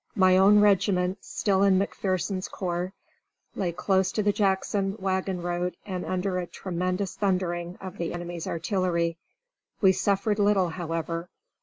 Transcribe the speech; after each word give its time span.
My 0.15 0.35
own 0.35 0.61
regiment, 0.61 1.19
still 1.21 1.61
in 1.61 1.77
McPherson's 1.77 2.47
corps, 2.47 2.91
lay 3.55 3.71
close 3.71 4.11
to 4.13 4.23
the 4.23 4.31
Jackson 4.33 4.95
wagon 4.97 5.43
road 5.43 5.77
and 5.85 6.03
under 6.05 6.39
a 6.39 6.47
tremendous 6.47 7.15
thundering 7.15 7.77
of 7.79 7.99
the 7.99 8.11
enemy's 8.11 8.47
artillery. 8.47 9.19
We 9.79 9.91
suffered 9.91 10.39
little, 10.39 10.69
however. 10.69 11.29